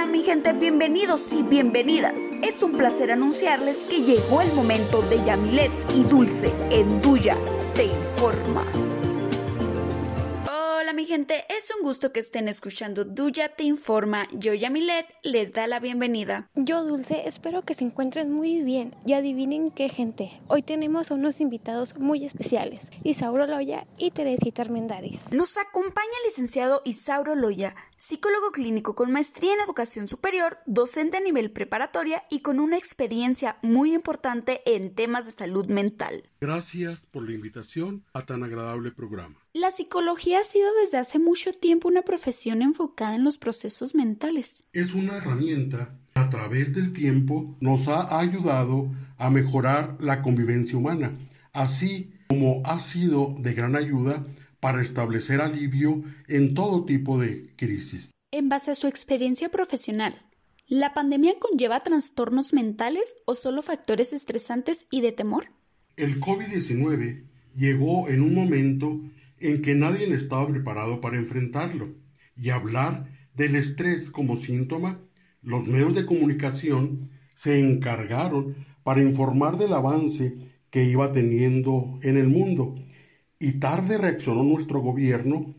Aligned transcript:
Hola 0.00 0.12
mi 0.12 0.24
gente, 0.24 0.54
bienvenidos 0.54 1.30
y 1.30 1.42
bienvenidas. 1.42 2.18
Es 2.42 2.62
un 2.62 2.72
placer 2.72 3.10
anunciarles 3.10 3.80
que 3.80 4.00
llegó 4.00 4.40
el 4.40 4.50
momento 4.54 5.02
de 5.02 5.22
Yamilet 5.22 5.70
y 5.94 6.04
Dulce 6.04 6.50
en 6.70 7.02
Duya 7.02 7.36
Te 7.74 7.84
Informa. 7.84 8.64
Hola 10.48 10.94
mi 10.94 11.04
gente, 11.04 11.44
es 11.50 11.70
un 11.76 11.82
gusto 11.82 12.14
que 12.14 12.20
estén 12.20 12.48
escuchando 12.48 13.04
Duya 13.04 13.50
Te 13.50 13.64
Informa. 13.64 14.26
Yo 14.32 14.54
Yamilet 14.54 15.06
les 15.22 15.52
da 15.52 15.66
la 15.66 15.80
bienvenida. 15.80 16.48
Yo 16.54 16.82
Dulce, 16.82 17.28
espero 17.28 17.62
que 17.66 17.74
se 17.74 17.84
encuentren 17.84 18.32
muy 18.32 18.62
bien 18.62 18.96
y 19.04 19.12
adivinen 19.12 19.70
qué 19.70 19.90
gente. 19.90 20.32
Hoy 20.48 20.62
tenemos 20.62 21.10
a 21.10 21.14
unos 21.14 21.42
invitados 21.42 21.98
muy 21.98 22.24
especiales, 22.24 22.90
Isauro 23.04 23.46
Loya 23.46 23.86
y 23.98 24.12
Teresita 24.12 24.62
Armendaris. 24.62 25.30
Nos 25.30 25.58
acompaña 25.58 26.08
el 26.24 26.30
licenciado 26.30 26.80
Isauro 26.86 27.34
Loya, 27.34 27.76
psicólogo 28.00 28.50
clínico 28.50 28.94
con 28.94 29.12
maestría 29.12 29.52
en 29.52 29.60
educación 29.60 30.08
superior, 30.08 30.56
docente 30.64 31.18
a 31.18 31.20
nivel 31.20 31.50
preparatoria 31.50 32.22
y 32.30 32.40
con 32.40 32.58
una 32.58 32.78
experiencia 32.78 33.58
muy 33.60 33.92
importante 33.92 34.62
en 34.64 34.94
temas 34.94 35.26
de 35.26 35.32
salud 35.32 35.66
mental. 35.66 36.22
Gracias 36.40 36.98
por 37.10 37.28
la 37.28 37.34
invitación 37.34 38.02
a 38.14 38.24
tan 38.24 38.42
agradable 38.42 38.90
programa. 38.90 39.36
La 39.52 39.70
psicología 39.70 40.40
ha 40.40 40.44
sido 40.44 40.66
desde 40.80 40.96
hace 40.96 41.18
mucho 41.18 41.52
tiempo 41.52 41.88
una 41.88 42.00
profesión 42.00 42.62
enfocada 42.62 43.16
en 43.16 43.24
los 43.24 43.36
procesos 43.36 43.94
mentales. 43.94 44.66
Es 44.72 44.94
una 44.94 45.18
herramienta 45.18 45.94
que 46.14 46.20
a 46.20 46.30
través 46.30 46.74
del 46.74 46.94
tiempo 46.94 47.54
nos 47.60 47.86
ha 47.86 48.18
ayudado 48.18 48.90
a 49.18 49.28
mejorar 49.28 49.98
la 50.00 50.22
convivencia 50.22 50.78
humana, 50.78 51.12
así 51.52 52.14
como 52.28 52.62
ha 52.64 52.80
sido 52.80 53.34
de 53.38 53.52
gran 53.52 53.76
ayuda 53.76 54.24
para 54.60 54.82
establecer 54.82 55.40
alivio 55.40 56.04
en 56.28 56.54
todo 56.54 56.84
tipo 56.84 57.18
de 57.18 57.54
crisis. 57.56 58.10
En 58.30 58.48
base 58.48 58.70
a 58.70 58.74
su 58.74 58.86
experiencia 58.86 59.48
profesional, 59.48 60.14
¿la 60.68 60.94
pandemia 60.94 61.34
conlleva 61.40 61.80
trastornos 61.80 62.52
mentales 62.52 63.14
o 63.24 63.34
solo 63.34 63.62
factores 63.62 64.12
estresantes 64.12 64.86
y 64.90 65.00
de 65.00 65.12
temor? 65.12 65.46
El 65.96 66.20
COVID-19 66.20 67.24
llegó 67.56 68.08
en 68.08 68.22
un 68.22 68.34
momento 68.34 69.00
en 69.38 69.62
que 69.62 69.74
nadie 69.74 70.14
estaba 70.14 70.46
preparado 70.46 71.00
para 71.00 71.16
enfrentarlo 71.16 71.94
y 72.36 72.50
hablar 72.50 73.08
del 73.34 73.56
estrés 73.56 74.10
como 74.10 74.40
síntoma, 74.42 75.00
los 75.42 75.66
medios 75.66 75.94
de 75.94 76.06
comunicación 76.06 77.10
se 77.34 77.58
encargaron 77.58 78.54
para 78.82 79.02
informar 79.02 79.56
del 79.56 79.72
avance 79.72 80.36
que 80.70 80.84
iba 80.84 81.10
teniendo 81.12 81.98
en 82.02 82.16
el 82.16 82.28
mundo 82.28 82.74
y 83.40 83.54
tarde 83.54 83.98
reaccionó 83.98 84.44
nuestro 84.44 84.80
gobierno. 84.80 85.54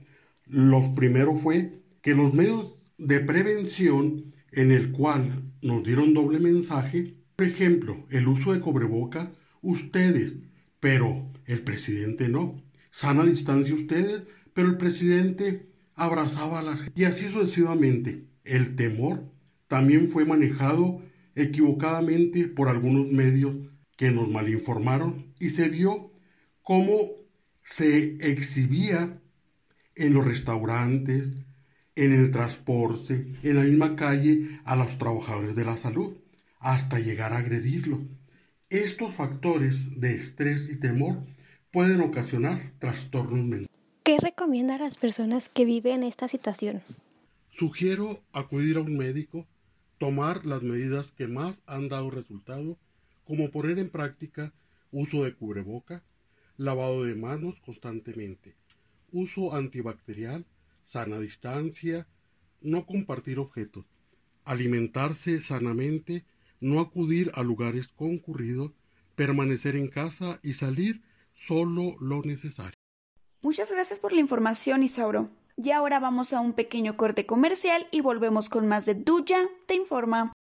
Los 0.46 0.88
primero 0.90 1.36
fue 1.36 1.72
que 2.02 2.16
los 2.16 2.34
medios 2.34 2.76
de 2.98 3.20
prevención 3.20 4.34
en 4.54 4.72
el 4.72 4.92
cual 4.94 5.44
nos 5.62 5.84
dieron 5.84 6.14
doble 6.14 6.40
mensaje, 6.40 7.16
por 7.36 7.48
ejemplo, 7.48 8.06
el 8.10 8.28
uso 8.30 8.54
de 8.54 8.62
cobreboca, 8.62 9.34
ustedes, 9.62 10.36
pero 10.80 11.30
el 11.46 11.62
presidente 11.64 12.30
no 12.30 12.62
sana 12.92 13.24
distancia 13.24 13.74
ustedes, 13.74 14.24
pero 14.54 14.68
el 14.68 14.78
presidente 14.78 15.66
abrazaba 15.96 16.60
a 16.60 16.64
la 16.64 16.78
gente. 16.78 16.92
Y 16.96 17.06
así 17.06 17.28
sucesivamente. 17.28 18.26
El 18.44 18.76
temor 18.76 19.24
también 19.68 20.10
fue 20.10 20.26
manejado 20.26 21.02
equivocadamente 21.36 22.48
por 22.48 22.68
algunos 22.68 23.08
medios 23.08 23.56
que 23.96 24.12
nos 24.12 24.30
malinformaron 24.30 25.34
y 25.40 25.52
se 25.52 25.70
vio 25.70 26.12
cómo 26.64 27.21
se 27.64 28.18
exhibía 28.20 29.20
en 29.96 30.14
los 30.14 30.26
restaurantes, 30.26 31.32
en 31.96 32.14
el 32.14 32.32
transporte, 32.32 33.34
en 33.44 33.56
la 33.56 33.64
misma 33.64 33.96
calle 33.96 34.60
a 34.64 34.76
los 34.76 34.98
trabajadores 34.98 35.56
de 35.56 35.66
la 35.66 35.78
salud, 35.78 36.18
hasta 36.60 37.00
llegar 37.00 37.34
a 37.34 37.40
agredirlos. 37.40 38.00
Estos 38.70 39.14
factores 39.16 40.00
de 40.00 40.16
estrés 40.16 40.68
y 40.70 40.78
temor 40.78 41.18
pueden 41.72 42.02
ocasionar 42.02 42.72
trastornos 42.80 43.40
mentales. 43.40 43.68
¿Qué 44.04 44.18
recomienda 44.18 44.76
a 44.76 44.80
las 44.80 44.98
personas 44.98 45.50
que 45.50 45.66
viven 45.66 46.04
esta 46.04 46.28
situación? 46.28 46.82
Sugiero 47.58 48.22
acudir 48.34 48.78
a 48.78 48.82
un 48.82 48.98
médico, 48.98 49.46
tomar 50.00 50.46
las 50.46 50.64
medidas 50.64 51.12
que 51.18 51.28
más 51.28 51.56
han 51.68 51.90
dado 51.90 52.10
resultado, 52.10 52.78
como 53.26 53.52
poner 53.52 53.78
en 53.78 53.90
práctica 53.90 54.52
uso 54.92 55.24
de 55.24 55.34
cubreboca, 55.34 56.02
lavado 56.62 57.06
de 57.06 57.16
manos 57.16 57.56
constantemente, 57.66 58.54
uso 59.12 59.54
antibacterial, 59.56 60.46
sana 60.88 61.20
distancia, 61.20 62.08
no 62.62 62.86
compartir 62.86 63.40
objetos, 63.40 63.86
alimentarse 64.46 65.42
sanamente, 65.42 66.24
no 66.60 66.80
acudir 66.80 67.32
a 67.34 67.42
lugares 67.42 67.88
concurridos, 67.88 68.72
permanecer 69.16 69.76
en 69.76 69.88
casa 69.88 70.40
y 70.44 70.54
salir 70.54 71.02
solo 71.34 71.96
lo 72.00 72.22
necesario. 72.22 72.78
Muchas 73.42 73.72
gracias 73.72 73.98
por 73.98 74.14
la 74.14 74.20
información, 74.20 74.84
Isauro. 74.84 75.30
Y 75.58 75.72
ahora 75.72 76.00
vamos 76.00 76.32
a 76.32 76.42
un 76.42 76.54
pequeño 76.54 76.96
corte 76.96 77.26
comercial 77.26 77.88
y 77.92 78.02
volvemos 78.02 78.50
con 78.50 78.68
más 78.68 78.86
de 78.86 78.94
Duya 78.94 79.50
Te 79.66 79.76
Informa. 79.76 80.32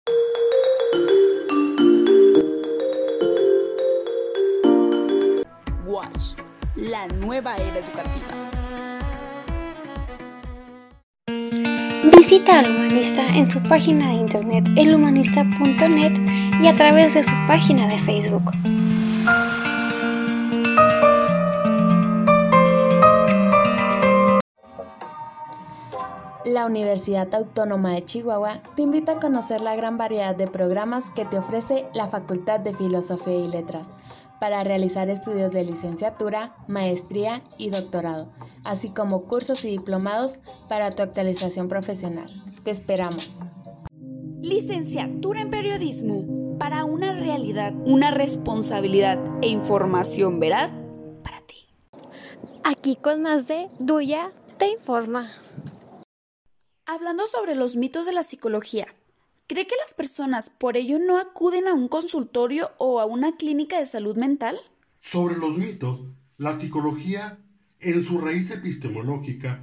La 6.76 7.06
nueva 7.08 7.56
era 7.56 7.78
educativa. 7.78 8.26
Visita 12.16 12.60
al 12.60 12.70
humanista 12.70 13.26
en 13.26 13.50
su 13.50 13.62
página 13.64 14.08
de 14.08 14.14
internet 14.14 14.69
elhumanista.net 14.76 16.12
y 16.62 16.66
a 16.66 16.75
través 16.76 17.14
de 17.14 17.25
su 17.25 17.34
página 17.47 17.88
de 17.88 17.98
Facebook. 17.98 18.53
La 26.44 26.66
Universidad 26.66 27.32
Autónoma 27.34 27.92
de 27.92 28.04
Chihuahua 28.04 28.60
te 28.75 28.82
invita 28.82 29.12
a 29.12 29.20
conocer 29.20 29.60
la 29.60 29.76
gran 29.76 29.98
variedad 29.98 30.34
de 30.34 30.47
programas 30.47 31.10
que 31.10 31.25
te 31.25 31.38
ofrece 31.38 31.87
la 31.94 32.06
Facultad 32.06 32.60
de 32.60 32.75
Filosofía 32.75 33.37
y 33.37 33.48
Letras 33.48 33.88
para 34.41 34.65
realizar 34.65 35.11
estudios 35.11 35.53
de 35.53 35.65
licenciatura, 35.65 36.56
maestría 36.67 37.43
y 37.59 37.71
doctorado, 37.71 38.33
así 38.65 38.93
como 38.93 39.25
cursos 39.25 39.65
y 39.65 39.71
diplomados 39.71 40.39
para 40.69 40.91
tu 40.91 41.03
actualización 41.03 41.69
profesional. 41.69 42.27
Te 42.65 42.71
esperamos. 42.71 43.41
Licenciatura 44.41 45.43
en 45.43 45.50
Periodismo 45.50 46.56
para 46.59 46.84
una 46.84 47.12
realidad, 47.12 47.75
una 47.84 48.11
responsabilidad 48.11 49.19
e 49.43 49.49
información 49.49 50.41
veraz 50.41 50.73
para 51.23 51.41
ti. 51.43 51.67
Aquí 52.65 52.97
con 52.97 53.23
más 53.23 53.47
de 53.47 53.69
Duya 53.79 54.33
te 54.59 54.69
informa. 54.69 55.31
Hablando 56.87 57.27
sobre 57.27 57.55
los 57.55 57.77
mitos 57.77 58.06
de 58.06 58.12
la 58.12 58.23
psicología, 58.23 58.89
¿cree 59.50 59.66
que 59.66 59.75
las 59.84 59.94
personas 59.94 60.49
por 60.49 60.77
ello 60.77 61.00
no 61.00 61.19
acuden 61.19 61.66
a 61.66 61.75
un 61.75 61.88
consultorio 61.88 62.71
o 62.78 63.00
a 63.00 63.05
una 63.05 63.37
clínica 63.37 63.81
de 63.81 63.87
salud 63.87 64.16
mental? 64.16 64.56
Sobre 65.00 65.37
los 65.37 65.59
mitos, 65.59 66.03
la 66.38 66.61
psicología, 66.61 67.37
en 67.81 68.05
su 68.05 68.21
raíz 68.21 68.49
epistemológica, 68.53 69.61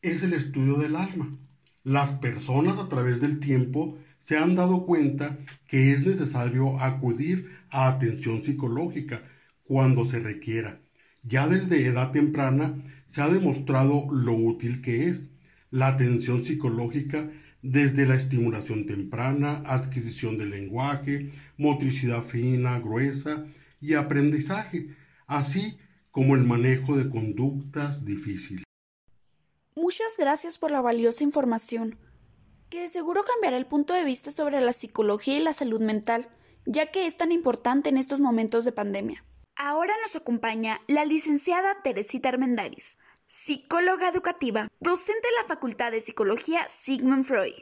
es 0.00 0.24
el 0.24 0.32
estudio 0.32 0.74
del 0.74 0.96
alma. 0.96 1.38
Las 1.84 2.14
personas 2.14 2.80
a 2.80 2.88
través 2.88 3.20
del 3.20 3.38
tiempo 3.38 3.96
se 4.24 4.38
han 4.38 4.56
dado 4.56 4.86
cuenta 4.86 5.38
que 5.68 5.92
es 5.92 6.04
necesario 6.04 6.80
acudir 6.80 7.48
a 7.70 7.86
atención 7.86 8.42
psicológica 8.42 9.22
cuando 9.62 10.04
se 10.04 10.18
requiera. 10.18 10.80
Ya 11.22 11.46
desde 11.46 11.86
edad 11.86 12.10
temprana 12.10 12.74
se 13.06 13.22
ha 13.22 13.28
demostrado 13.28 14.04
lo 14.10 14.32
útil 14.32 14.82
que 14.82 15.10
es 15.10 15.26
la 15.70 15.86
atención 15.86 16.44
psicológica 16.44 17.30
desde 17.62 18.06
la 18.06 18.16
estimulación 18.16 18.86
temprana, 18.86 19.62
adquisición 19.64 20.36
del 20.36 20.50
lenguaje, 20.50 21.30
motricidad 21.56 22.24
fina, 22.24 22.78
gruesa 22.80 23.46
y 23.80 23.94
aprendizaje, 23.94 24.94
así 25.26 25.78
como 26.10 26.34
el 26.34 26.42
manejo 26.42 26.96
de 26.96 27.08
conductas 27.08 28.04
difíciles. 28.04 28.64
Muchas 29.74 30.16
gracias 30.18 30.58
por 30.58 30.70
la 30.70 30.80
valiosa 30.80 31.24
información, 31.24 31.98
que 32.68 32.80
de 32.80 32.88
seguro 32.88 33.22
cambiará 33.24 33.56
el 33.56 33.66
punto 33.66 33.94
de 33.94 34.04
vista 34.04 34.30
sobre 34.30 34.60
la 34.60 34.72
psicología 34.72 35.38
y 35.38 35.42
la 35.42 35.52
salud 35.52 35.80
mental, 35.80 36.28
ya 36.66 36.90
que 36.90 37.06
es 37.06 37.16
tan 37.16 37.32
importante 37.32 37.88
en 37.88 37.96
estos 37.96 38.20
momentos 38.20 38.64
de 38.64 38.72
pandemia. 38.72 39.18
Ahora 39.56 39.94
nos 40.02 40.16
acompaña 40.16 40.80
la 40.88 41.04
licenciada 41.04 41.82
Teresita 41.82 42.28
Armendaris, 42.28 42.98
psicóloga 43.34 44.10
educativa, 44.10 44.68
docente 44.78 45.26
de 45.26 45.34
la 45.40 45.48
Facultad 45.48 45.90
de 45.90 46.02
Psicología 46.02 46.68
Sigmund 46.68 47.24
Freud, 47.24 47.54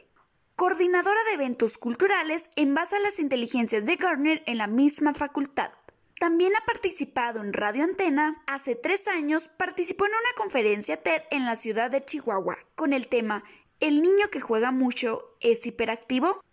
coordinadora 0.57 1.23
de 1.23 1.35
eventos 1.35 1.77
culturales 1.77 2.43
en 2.57 2.75
base 2.75 2.97
a 2.97 2.99
las 2.99 3.19
inteligencias 3.19 3.85
de 3.85 3.95
Gardner 3.95 4.43
en 4.47 4.57
la 4.57 4.67
misma 4.67 5.13
facultad. 5.13 5.71
También 6.19 6.51
ha 6.57 6.65
participado 6.65 7.41
en 7.41 7.53
Radio 7.53 7.85
Antena. 7.85 8.43
Hace 8.47 8.75
tres 8.75 9.07
años 9.07 9.47
participó 9.57 10.05
en 10.05 10.11
una 10.11 10.35
conferencia 10.35 11.01
TED 11.01 11.21
en 11.31 11.45
la 11.45 11.55
ciudad 11.55 11.89
de 11.89 12.03
Chihuahua 12.03 12.57
con 12.75 12.91
el 12.91 13.07
tema 13.07 13.45
¿El 13.79 14.01
niño 14.01 14.29
que 14.29 14.41
juega 14.41 14.71
mucho 14.71 15.37
es 15.39 15.65
hiperactivo? 15.65 16.43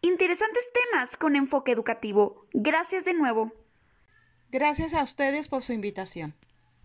Interesantes 0.00 0.70
temas 0.92 1.16
con 1.16 1.34
enfoque 1.34 1.72
educativo. 1.72 2.46
Gracias 2.52 3.04
de 3.04 3.14
nuevo. 3.14 3.52
Gracias 4.52 4.94
a 4.94 5.02
ustedes 5.02 5.48
por 5.48 5.64
su 5.64 5.72
invitación. 5.72 6.36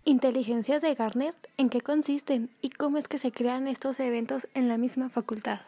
Inteligencias 0.09 0.81
de 0.81 0.95
Garner, 0.95 1.35
¿en 1.57 1.69
qué 1.69 1.81
consisten 1.81 2.49
y 2.61 2.71
cómo 2.71 2.97
es 2.97 3.07
que 3.07 3.19
se 3.19 3.31
crean 3.31 3.67
estos 3.67 3.99
eventos 3.99 4.47
en 4.55 4.67
la 4.67 4.79
misma 4.79 5.09
facultad? 5.09 5.61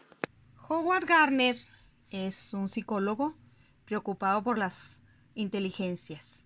Howard 0.67 1.05
Garner 1.05 1.57
es 2.09 2.51
un 2.55 2.67
psicólogo 2.67 3.35
preocupado 3.85 4.41
por 4.41 4.57
las 4.57 5.03
inteligencias 5.35 6.39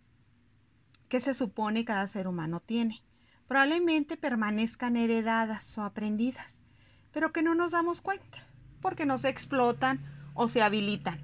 que 1.08 1.22
se 1.22 1.34
supone 1.34 1.86
cada 1.86 2.06
ser 2.08 2.28
humano 2.28 2.60
tiene. 2.60 3.02
Probablemente 3.48 4.18
permanezcan 4.18 4.98
heredadas 4.98 5.78
o 5.78 5.84
aprendidas, 5.84 6.58
pero 7.14 7.32
que 7.32 7.44
no 7.44 7.56
nos 7.56 7.72
damos 7.72 8.02
cuenta, 8.02 8.46
porque 8.82 9.06
no 9.06 9.18
se 9.18 9.30
explotan 9.30 10.04
o 10.34 10.50
se 10.50 10.62
habilitan. 10.62 11.22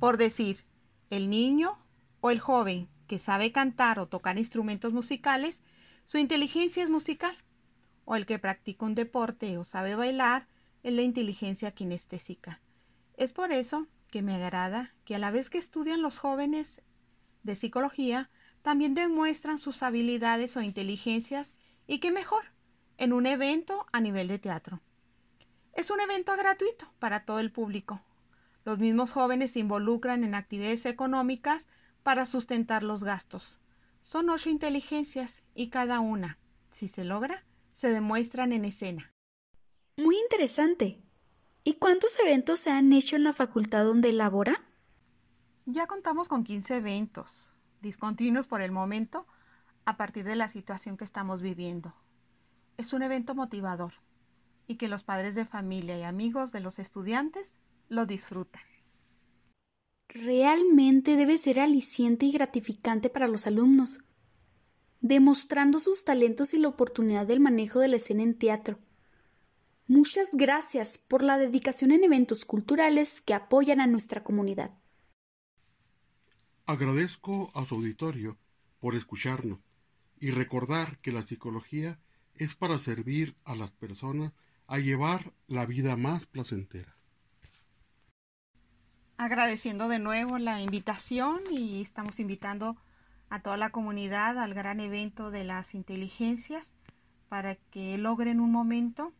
Por 0.00 0.16
decir, 0.16 0.64
el 1.10 1.28
niño 1.28 1.76
o 2.22 2.30
el 2.30 2.40
joven 2.40 2.88
que 3.06 3.18
sabe 3.18 3.52
cantar 3.52 3.98
o 3.98 4.06
tocar 4.06 4.38
instrumentos 4.38 4.94
musicales, 4.94 5.60
su 6.06 6.18
inteligencia 6.18 6.84
es 6.84 6.90
musical. 6.90 7.36
O 8.04 8.14
el 8.14 8.26
que 8.26 8.38
practica 8.38 8.86
un 8.86 8.94
deporte 8.94 9.58
o 9.58 9.64
sabe 9.64 9.96
bailar, 9.96 10.46
es 10.84 10.92
la 10.92 11.02
inteligencia 11.02 11.72
kinestésica. 11.72 12.60
Es 13.16 13.32
por 13.32 13.50
eso 13.50 13.88
que 14.12 14.22
me 14.22 14.36
agrada 14.36 14.94
que 15.04 15.16
a 15.16 15.18
la 15.18 15.32
vez 15.32 15.50
que 15.50 15.58
estudian 15.58 16.02
los 16.02 16.18
jóvenes 16.18 16.80
de 17.42 17.56
psicología, 17.56 18.30
también 18.62 18.94
demuestran 18.94 19.58
sus 19.58 19.82
habilidades 19.82 20.56
o 20.56 20.62
inteligencias 20.62 21.52
y 21.88 21.98
que 21.98 22.12
mejor, 22.12 22.44
en 22.98 23.12
un 23.12 23.26
evento 23.26 23.86
a 23.92 24.00
nivel 24.00 24.28
de 24.28 24.38
teatro. 24.38 24.80
Es 25.72 25.90
un 25.90 26.00
evento 26.00 26.36
gratuito 26.36 26.86
para 27.00 27.24
todo 27.24 27.40
el 27.40 27.50
público. 27.50 28.00
Los 28.64 28.78
mismos 28.78 29.10
jóvenes 29.10 29.52
se 29.52 29.58
involucran 29.58 30.22
en 30.22 30.36
actividades 30.36 30.86
económicas 30.86 31.66
para 32.04 32.26
sustentar 32.26 32.84
los 32.84 33.02
gastos. 33.02 33.58
Son 34.02 34.30
ocho 34.30 34.50
inteligencias 34.50 35.42
y 35.56 35.70
cada 35.70 36.00
una, 36.00 36.38
si 36.70 36.86
se 36.86 37.02
logra, 37.02 37.42
se 37.72 37.88
demuestran 37.88 38.52
en 38.52 38.64
escena. 38.64 39.10
Muy 39.96 40.16
interesante. 40.18 41.00
¿Y 41.64 41.74
cuántos 41.74 42.18
eventos 42.20 42.60
se 42.60 42.70
han 42.70 42.92
hecho 42.92 43.16
en 43.16 43.24
la 43.24 43.32
facultad 43.32 43.84
donde 43.84 44.12
labora? 44.12 44.62
Ya 45.64 45.86
contamos 45.86 46.28
con 46.28 46.44
15 46.44 46.76
eventos, 46.76 47.50
discontinuos 47.80 48.46
por 48.46 48.60
el 48.60 48.70
momento, 48.70 49.26
a 49.84 49.96
partir 49.96 50.24
de 50.24 50.36
la 50.36 50.48
situación 50.48 50.96
que 50.96 51.04
estamos 51.04 51.42
viviendo. 51.42 51.94
Es 52.76 52.92
un 52.92 53.02
evento 53.02 53.34
motivador 53.34 53.94
y 54.66 54.76
que 54.76 54.88
los 54.88 55.02
padres 55.02 55.34
de 55.34 55.46
familia 55.46 55.98
y 55.98 56.02
amigos 56.02 56.52
de 56.52 56.60
los 56.60 56.78
estudiantes 56.78 57.50
lo 57.88 58.04
disfrutan. 58.04 58.62
Realmente 60.08 61.16
debe 61.16 61.38
ser 61.38 61.60
aliciente 61.60 62.26
y 62.26 62.32
gratificante 62.32 63.10
para 63.10 63.26
los 63.26 63.46
alumnos, 63.46 64.00
demostrando 65.06 65.78
sus 65.78 66.04
talentos 66.04 66.52
y 66.54 66.58
la 66.58 66.68
oportunidad 66.68 67.26
del 67.26 67.40
manejo 67.40 67.78
de 67.78 67.88
la 67.88 67.96
escena 67.96 68.22
en 68.22 68.36
teatro. 68.36 68.78
Muchas 69.86 70.34
gracias 70.34 70.98
por 70.98 71.22
la 71.22 71.38
dedicación 71.38 71.92
en 71.92 72.02
eventos 72.02 72.44
culturales 72.44 73.20
que 73.20 73.34
apoyan 73.34 73.80
a 73.80 73.86
nuestra 73.86 74.24
comunidad. 74.24 74.76
Agradezco 76.66 77.52
a 77.54 77.64
su 77.64 77.76
auditorio 77.76 78.36
por 78.80 78.96
escucharnos 78.96 79.60
y 80.18 80.32
recordar 80.32 80.98
que 80.98 81.12
la 81.12 81.22
psicología 81.22 82.00
es 82.34 82.56
para 82.56 82.78
servir 82.78 83.36
a 83.44 83.54
las 83.54 83.70
personas 83.70 84.32
a 84.66 84.78
llevar 84.78 85.32
la 85.46 85.66
vida 85.66 85.96
más 85.96 86.26
placentera. 86.26 86.96
Agradeciendo 89.18 89.88
de 89.88 90.00
nuevo 90.00 90.38
la 90.38 90.60
invitación 90.60 91.42
y 91.50 91.80
estamos 91.80 92.18
invitando 92.18 92.76
a 93.28 93.40
toda 93.40 93.56
la 93.56 93.70
comunidad 93.70 94.38
al 94.38 94.54
gran 94.54 94.80
evento 94.80 95.30
de 95.30 95.44
las 95.44 95.74
inteligencias 95.74 96.72
para 97.28 97.56
que 97.56 97.98
logren 97.98 98.40
un 98.40 98.52
momento 98.52 99.12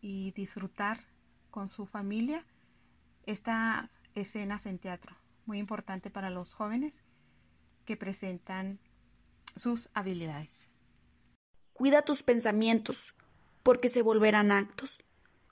y 0.00 0.32
disfrutar 0.32 1.04
con 1.50 1.68
su 1.68 1.86
familia 1.86 2.44
estas 3.26 3.88
escenas 4.14 4.66
en 4.66 4.78
teatro, 4.78 5.16
muy 5.46 5.58
importante 5.58 6.10
para 6.10 6.30
los 6.30 6.54
jóvenes 6.54 7.02
que 7.84 7.96
presentan 7.96 8.78
sus 9.56 9.88
habilidades. 9.94 10.68
Cuida 11.72 12.02
tus 12.02 12.22
pensamientos, 12.22 13.14
porque 13.62 13.88
se 13.88 14.02
volverán 14.02 14.52
actos. 14.52 14.98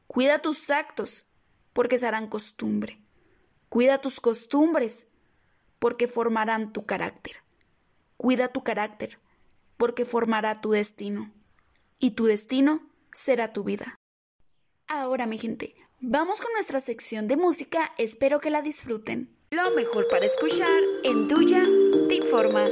Cuida 0.06 0.40
tus 0.40 0.70
actos, 0.70 1.24
porque 1.72 1.98
serán 1.98 2.28
costumbre. 2.28 3.00
Cuida 3.68 4.00
tus 4.00 4.20
costumbres, 4.20 5.06
porque 5.78 6.08
formarán 6.08 6.72
tu 6.72 6.84
carácter. 6.84 7.36
Cuida 8.20 8.48
tu 8.48 8.62
carácter, 8.62 9.18
porque 9.78 10.04
formará 10.04 10.60
tu 10.60 10.72
destino. 10.72 11.32
Y 11.98 12.10
tu 12.10 12.26
destino 12.26 12.86
será 13.10 13.50
tu 13.54 13.64
vida. 13.64 13.98
Ahora, 14.88 15.24
mi 15.24 15.38
gente, 15.38 15.74
vamos 16.00 16.42
con 16.42 16.52
nuestra 16.52 16.80
sección 16.80 17.28
de 17.28 17.38
música. 17.38 17.94
Espero 17.96 18.38
que 18.38 18.50
la 18.50 18.60
disfruten. 18.60 19.34
Lo 19.48 19.70
mejor 19.70 20.06
para 20.08 20.26
escuchar 20.26 20.82
en 21.02 21.28
Tuya 21.28 21.62
te 22.10 22.16
informa. 22.16 22.66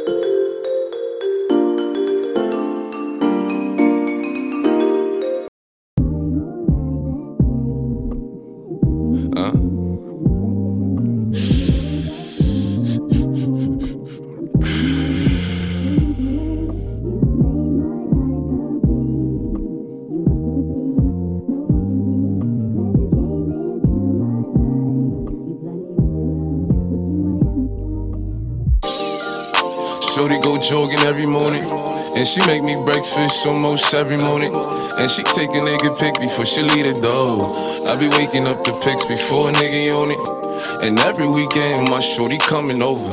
Jogging 30.69 31.01
every 31.01 31.27
morning. 31.27 31.65
And 31.65 32.27
she 32.29 32.45
make 32.47 32.63
me 32.63 32.75
breakfast 32.85 33.47
almost 33.47 33.95
every 33.95 34.19
morning. 34.19 34.53
And 34.99 35.11
she 35.11 35.23
take 35.23 35.49
a 35.49 35.61
nigga 35.65 35.99
pic 35.99 36.21
before 36.21 36.45
she 36.45 36.63
leave 36.63 36.87
the 36.87 37.01
door. 37.01 37.41
I 37.89 37.97
be 37.99 38.09
waking 38.21 38.47
up 38.49 38.63
the 38.65 38.77
pics 38.85 39.07
before 39.07 39.49
a 39.49 39.53
nigga 39.53 39.93
on 39.97 40.13
it. 40.13 40.38
And 40.83 40.99
every 41.01 41.27
weekend 41.27 41.91
my 41.91 42.01
shorty 42.01 42.39
coming 42.39 42.81
over. 42.83 43.11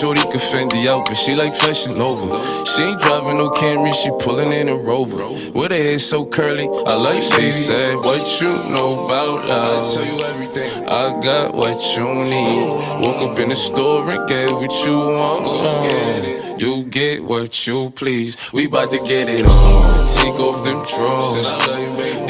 Shorty 0.00 0.22
can 0.22 0.40
fend 0.40 0.70
the 0.70 0.88
out, 0.90 1.06
but 1.06 1.14
she 1.14 1.34
like 1.34 1.54
flashing 1.54 2.00
over. 2.00 2.40
She 2.66 2.82
ain't 2.82 3.00
driving 3.00 3.38
no 3.38 3.50
Camry, 3.50 3.92
she 3.94 4.10
pulling 4.18 4.52
in 4.52 4.68
a 4.68 4.74
Rover. 4.74 5.28
With 5.52 5.70
her 5.70 5.76
hair 5.76 5.98
so 5.98 6.24
curly, 6.24 6.66
I 6.66 6.94
like 6.94 7.22
she 7.22 7.50
said, 7.50 7.96
What 7.96 8.40
you 8.40 8.52
know 8.70 9.04
about 9.06 9.46
love? 9.46 9.84
I 9.84 9.94
tell 9.94 10.06
you 10.06 10.24
everything. 10.24 10.88
I 10.88 11.20
got 11.20 11.54
what 11.54 11.78
you 11.96 12.14
need. 12.14 12.68
Woke 13.04 13.32
up 13.32 13.38
in 13.38 13.50
the 13.50 13.56
store 13.56 14.08
and 14.10 14.28
get 14.28 14.50
what 14.50 14.72
you 14.86 14.98
want. 14.98 16.60
You 16.60 16.84
get 16.84 17.24
what 17.24 17.66
you 17.66 17.90
please. 17.90 18.52
We 18.52 18.68
bout 18.68 18.90
to 18.90 18.98
get 18.98 19.28
it 19.28 19.44
on. 19.44 20.06
Take 20.16 20.40
off 20.40 20.64
them 20.64 20.84
drawers. 20.86 21.46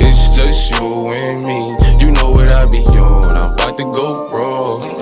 It's 0.01 0.37
just 0.37 0.71
you 0.73 1.09
and 1.09 1.45
me. 1.45 1.82
I 2.53 2.67
be 2.67 2.79
on. 2.79 3.25
I'm 3.25 3.55
about 3.55 3.77
to 3.79 3.85
go 3.93 4.29
raw. 4.29 5.02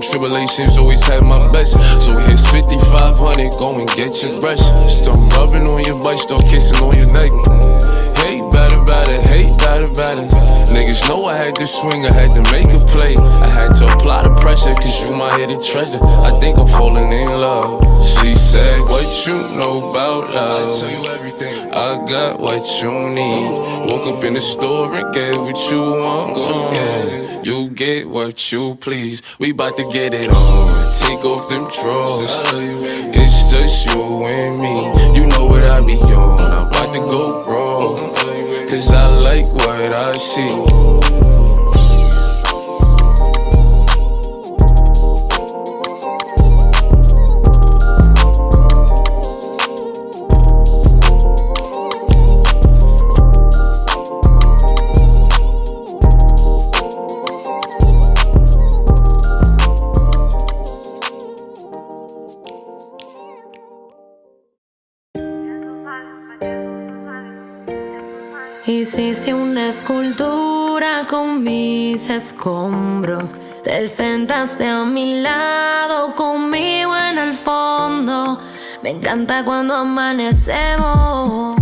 tribulations, 0.00 0.78
always 0.78 1.02
had 1.06 1.22
my 1.22 1.38
best. 1.52 1.74
So 2.00 2.16
here's 2.26 2.44
5500, 2.50 3.52
go 3.58 3.78
and 3.78 3.88
get 3.92 4.22
your 4.22 4.40
brush. 4.40 4.60
Start 4.88 5.20
rubbing 5.36 5.68
on 5.68 5.84
your 5.84 6.00
butt, 6.02 6.18
start 6.18 6.42
kissing 6.48 6.80
on 6.82 6.96
your 6.96 7.10
neck. 7.12 7.30
Hate 8.20 8.44
better, 8.52 8.80
better, 8.84 9.18
hate 9.28 9.52
better, 9.58 9.88
better. 9.92 10.26
Niggas 10.72 11.08
know 11.08 11.26
I 11.26 11.36
had 11.36 11.54
to 11.56 11.66
swing, 11.66 12.04
I 12.06 12.12
had 12.12 12.34
to 12.34 12.42
make 12.50 12.72
a 12.72 12.78
play. 12.86 13.16
I 13.16 13.48
had 13.48 13.74
to 13.76 13.92
apply 13.92 14.22
the 14.24 14.34
pressure, 14.40 14.74
cause 14.74 15.04
you 15.04 15.14
my 15.14 15.38
hidden 15.38 15.62
treasure. 15.62 16.00
I 16.02 16.38
think 16.40 16.58
I'm 16.58 16.66
falling 16.66 17.12
in 17.12 17.28
love. 17.28 17.80
She 18.04 18.34
said, 18.34 18.80
What 18.82 19.26
you 19.26 19.36
know 19.56 19.90
about 19.90 20.34
love? 20.34 20.68
I 20.68 20.80
tell 20.80 20.90
you 20.90 21.10
everything. 21.10 21.59
I 21.80 21.96
got 22.04 22.38
what 22.38 22.82
you 22.82 22.92
need. 23.08 23.52
Woke 23.90 24.06
up 24.18 24.22
in 24.22 24.34
the 24.34 24.40
store 24.40 24.94
and 24.94 25.14
get 25.14 25.34
what 25.38 25.56
you 25.70 25.80
want. 25.80 26.34
Go 26.34 26.70
get 26.70 27.46
You 27.46 27.70
get 27.70 28.06
what 28.06 28.52
you 28.52 28.74
please. 28.74 29.22
We 29.38 29.52
bout 29.52 29.78
to 29.78 29.90
get 29.90 30.12
it 30.12 30.28
on. 30.28 30.66
Take 31.00 31.24
off 31.24 31.48
them 31.48 31.70
drawers. 31.70 32.20
It's 33.16 33.50
just 33.50 33.86
you 33.86 34.24
and 34.24 34.58
me. 34.60 34.92
You 35.18 35.26
know 35.28 35.46
what 35.46 35.62
I 35.62 35.80
be 35.80 35.94
on. 35.94 36.38
I'm 36.38 36.68
about 36.68 36.92
to 36.92 37.00
go 37.00 37.44
wrong. 37.48 37.96
Cause 38.68 38.92
I 38.92 39.06
like 39.16 39.46
what 39.54 39.94
I 39.94 40.12
see. 40.12 41.49
Hiciste 68.70 69.34
una 69.34 69.68
escultura 69.70 71.04
con 71.10 71.42
mis 71.42 72.08
escombros. 72.08 73.34
Te 73.64 73.88
sentaste 73.88 74.64
a 74.64 74.84
mi 74.84 75.20
lado 75.20 76.14
conmigo 76.14 76.96
en 76.96 77.18
el 77.18 77.34
fondo. 77.34 78.38
Me 78.80 78.90
encanta 78.90 79.44
cuando 79.44 79.74
amanecemos. 79.74 81.58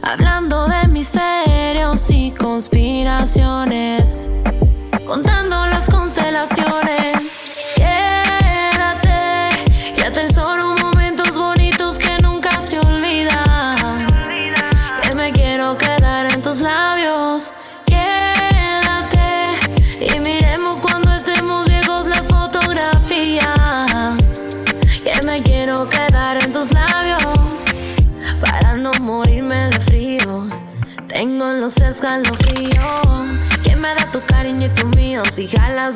Hablando 0.00 0.68
de 0.68 0.86
misterios 0.86 2.08
y 2.10 2.30
conspiraciones. 2.30 4.30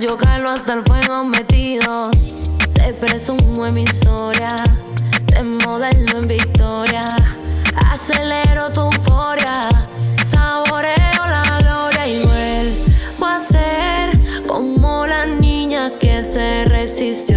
Yo 0.01 0.17
jalo 0.17 0.49
hasta 0.49 0.73
el 0.73 0.83
fuego 0.83 1.25
metidos. 1.25 2.27
Te 2.73 2.95
presumo 2.95 3.67
en 3.67 3.75
mi 3.75 3.83
historia, 3.83 4.49
te 5.27 5.43
modelo 5.43 6.19
en 6.19 6.27
victoria. 6.27 7.03
Acelero 7.91 8.73
tu 8.73 8.81
euforia, 8.81 9.53
saboreo 10.25 11.27
la 11.27 11.59
gloria 11.61 12.09
y 12.09 12.25
vuelvo 12.25 13.27
a 13.27 13.39
ser 13.39 14.47
como 14.47 15.07
la 15.07 15.27
niña 15.27 15.99
que 15.99 16.25
se 16.25 16.65
resistió 16.65 17.30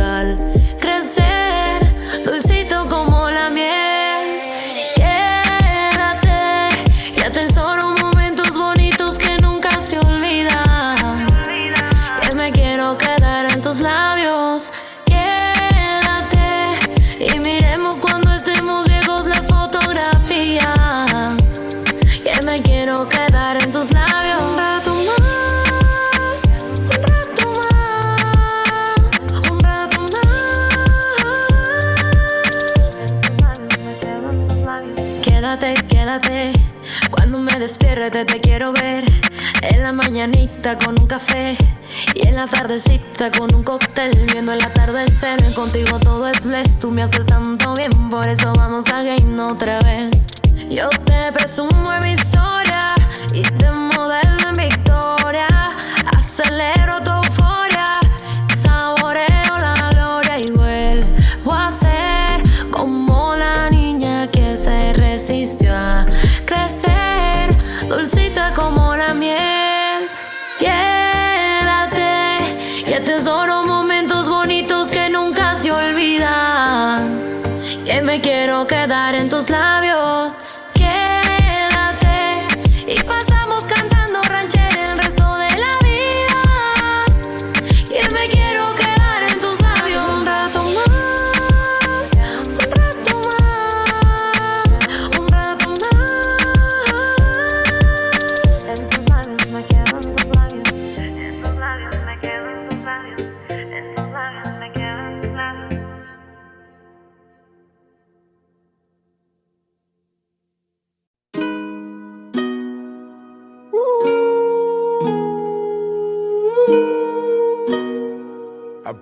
con 40.64 40.98
un 40.98 41.08
café. 41.08 41.58
Y 42.16 42.28
en 42.28 42.36
la 42.36 42.48
tardecita 42.48 43.30
con 43.32 43.54
un 43.54 43.64
cóctel. 43.64 44.12
Viendo 44.32 44.54
el 44.54 44.62
atardecer. 44.64 45.54
Contigo 45.54 46.00
todo 46.00 46.28
es 46.28 46.46
bless. 46.46 46.80
Tú 46.80 46.90
me 46.90 47.04
haces 47.04 47.26
tanto 47.26 47.74
bien. 47.76 48.10
Por 48.10 48.28
eso 48.28 48.54
vamos 48.56 48.88
a 48.88 49.04
game 49.04 49.42
otra 49.42 49.80
vez. 49.82 50.26
Yo 50.70 50.90
te 51.06 51.32
presumo 51.34 51.92
en 51.94 52.00
mi 52.08 52.14
historia. 52.14 52.80
Y 53.34 53.42
te 53.42 53.72
modelo 53.72 54.23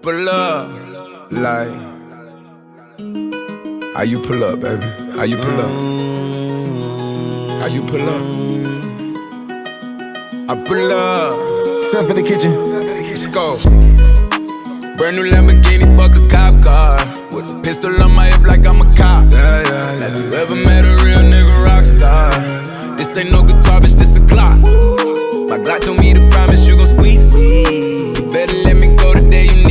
pull 0.01 0.29
up 0.29 0.67
like 1.31 1.69
how 3.93 4.03
you 4.03 4.19
pull 4.19 4.43
up, 4.43 4.59
baby? 4.59 4.85
How 5.11 5.23
you 5.23 5.37
pull 5.37 5.59
up? 5.59 5.69
How 7.61 7.67
you 7.67 7.81
pull 7.83 8.01
up? 8.01 8.21
I 10.49 10.55
pull 10.65 10.91
up. 10.91 11.83
Step 11.83 12.09
in 12.09 12.15
the 12.15 12.23
kitchen. 12.23 12.53
Let's 13.07 13.27
go. 13.27 13.57
Brand 14.97 15.17
new 15.17 15.29
Lamborghini, 15.29 15.95
fuck 15.95 16.15
a 16.15 16.27
cop 16.29 16.63
car. 16.63 16.97
With 17.35 17.51
a 17.51 17.61
pistol 17.61 18.01
on 18.01 18.15
my 18.15 18.27
hip 18.27 18.41
like 18.41 18.65
I'm 18.65 18.81
a 18.81 18.95
cop. 18.95 19.31
Yeah, 19.31 19.61
yeah, 19.61 19.99
Have 19.99 20.17
you 20.17 20.33
ever 20.33 20.55
met 20.55 20.83
a 20.83 21.03
real 21.03 21.19
nigga 21.19 21.63
rock 21.65 21.83
star? 21.83 22.31
This 22.97 23.15
ain't 23.17 23.31
no 23.31 23.43
guitar, 23.43 23.79
bitch, 23.81 23.97
this 23.97 24.15
a 24.15 24.21
Glock. 24.21 24.57
My 25.49 25.57
Glock 25.59 25.81
told 25.81 25.99
me 25.99 26.13
to 26.13 26.27
promise 26.29 26.65
you 26.67 26.75
gon' 26.77 26.87
squeeze 26.87 27.23
me. 27.33 28.13
You 28.15 28.31
better 28.31 28.55
let 28.63 28.77
me 28.77 28.95
go 28.95 29.13
the 29.13 29.21
day 29.29 29.45
you 29.45 29.67
need 29.67 29.70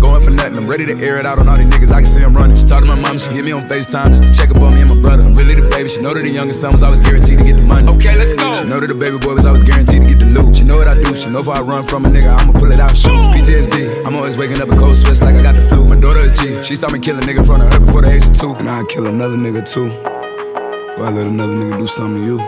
Going 0.11 0.23
for 0.23 0.31
nothing, 0.31 0.57
I'm 0.57 0.67
ready 0.67 0.85
to 0.87 0.99
air 0.99 1.19
it 1.19 1.25
out 1.25 1.39
on 1.39 1.47
all 1.47 1.55
these 1.55 1.71
niggas. 1.71 1.89
I 1.89 2.03
can 2.03 2.05
see 2.05 2.19
them 2.19 2.35
running. 2.35 2.57
She 2.57 2.65
talked 2.65 2.83
to 2.83 2.93
my 2.93 2.99
mom, 2.99 3.17
she 3.17 3.31
hit 3.31 3.45
me 3.45 3.53
on 3.53 3.63
FaceTime 3.63 4.11
just 4.11 4.27
to 4.27 4.31
check 4.35 4.51
up 4.51 4.57
on 4.57 4.75
me 4.75 4.81
and 4.81 4.89
my 4.89 4.99
brother. 4.99 5.23
I'm 5.23 5.33
really 5.33 5.55
the 5.55 5.69
baby. 5.69 5.87
She 5.87 6.01
know 6.01 6.13
that 6.13 6.19
the 6.19 6.29
youngest 6.29 6.59
son 6.59 6.73
was 6.73 6.83
always 6.83 6.99
guaranteed 6.99 7.37
to 7.37 7.45
get 7.45 7.55
the 7.55 7.61
money. 7.61 7.87
Okay, 7.87 8.17
let's 8.17 8.33
go. 8.33 8.53
She 8.53 8.65
know 8.65 8.81
that 8.81 8.87
the 8.87 8.93
baby 8.93 9.17
boy 9.19 9.35
was 9.35 9.45
always 9.45 9.63
guaranteed 9.63 10.01
to 10.03 10.07
get 10.09 10.19
the 10.19 10.25
loot. 10.25 10.57
She 10.57 10.65
know 10.65 10.75
what 10.75 10.89
I 10.89 10.95
do. 10.95 11.15
She 11.15 11.29
know 11.29 11.39
if 11.39 11.47
I 11.47 11.61
run 11.61 11.87
from 11.87 12.03
a 12.03 12.09
nigga, 12.09 12.27
I'ma 12.27 12.51
pull 12.51 12.69
it 12.73 12.81
out 12.81 12.91
shoot. 12.91 13.15
PTSD. 13.31 14.05
I'm 14.05 14.13
always 14.13 14.35
waking 14.35 14.59
up 14.59 14.67
in 14.67 14.77
cold 14.77 14.97
sweats 14.97 15.21
like 15.21 15.35
I 15.35 15.41
got 15.41 15.55
the 15.55 15.61
flu. 15.61 15.87
My 15.87 15.95
daughter 15.95 16.27
a 16.27 16.33
G. 16.35 16.61
She 16.61 16.75
saw 16.75 16.91
me 16.91 16.99
kill 16.99 17.15
a 17.15 17.21
nigga 17.21 17.39
in 17.39 17.45
front 17.45 17.63
of 17.63 17.71
her 17.71 17.79
before 17.79 18.01
the 18.01 18.11
age 18.11 18.27
of 18.27 18.35
two. 18.35 18.51
And 18.55 18.69
I'd 18.69 18.89
kill 18.89 19.07
another 19.07 19.37
nigga 19.37 19.63
too. 19.63 19.87
Before 19.87 21.07
I 21.07 21.11
let 21.15 21.25
another 21.25 21.55
nigga 21.55 21.79
do 21.79 21.87
something 21.87 22.19
to 22.19 22.27
you. 22.27 22.39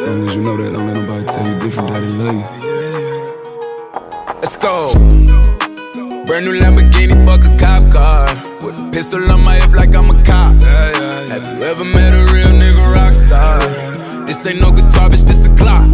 As 0.00 0.08
long 0.08 0.28
as 0.28 0.34
you 0.34 0.40
know 0.40 0.56
that, 0.56 0.72
don't 0.72 0.86
let 0.88 0.96
nobody 0.96 1.26
tell 1.28 1.44
you 1.44 1.60
different 1.60 1.92
that 1.92 2.00
they 2.00 2.08
love 2.24 2.64
you. 2.64 2.69
Brand 6.30 6.44
new 6.44 6.52
Lamborghini, 6.52 7.26
fuck 7.26 7.44
a 7.44 7.56
cop 7.58 7.90
car. 7.90 8.28
With 8.64 8.78
a 8.78 8.88
pistol 8.92 9.32
on 9.32 9.44
my 9.44 9.56
hip 9.56 9.72
like 9.72 9.92
I'm 9.96 10.10
a 10.10 10.22
cop. 10.22 10.62
Yeah, 10.62 10.92
yeah, 10.92 11.24
yeah. 11.26 11.26
Have 11.26 11.42
you 11.42 11.66
ever 11.66 11.82
met 11.82 12.12
a 12.12 12.32
real 12.32 12.54
nigga 12.54 12.94
rock 12.94 13.14
star? 13.14 13.58
This 14.26 14.46
ain't 14.46 14.60
no 14.60 14.70
guitar, 14.70 15.08
bitch, 15.10 15.26
this 15.26 15.44
a 15.46 15.48
Glock. 15.48 15.90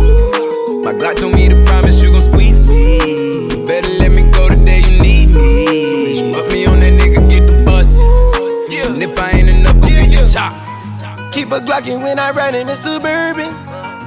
My 0.85 0.93
Glock 0.93 1.17
told 1.17 1.35
me 1.35 1.49
to 1.49 1.65
promise 1.65 2.03
you 2.03 2.13
gon' 2.13 2.21
squeeze 2.21 2.59
me. 2.69 3.65
Better 3.65 3.89
let 3.99 4.11
me 4.13 4.31
go 4.31 4.51
the 4.51 4.57
day 4.63 4.81
you 4.81 5.01
need 5.01 5.29
me. 5.31 5.85
So 5.85 5.97
bitch, 6.05 6.35
put 6.35 6.53
me 6.53 6.67
on 6.67 6.81
that 6.81 6.93
nigga, 7.01 7.31
get 7.31 7.47
the 7.47 7.65
bus. 7.65 7.97
Yeah. 8.69 8.93
And 8.93 9.03
if 9.03 9.19
I 9.19 9.31
ain't 9.31 9.49
enough, 9.49 9.81
go 9.81 9.89
get 9.89 10.11
your 10.11 10.27
chop. 10.27 10.53
Keep 11.33 11.53
a 11.53 11.61
Glockin' 11.61 12.03
when 12.03 12.19
I 12.19 12.31
ride 12.33 12.55
in 12.55 12.67
the 12.67 12.77
Suburban. 12.77 13.55